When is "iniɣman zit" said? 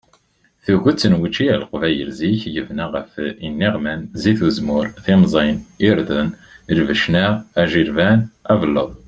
3.45-4.39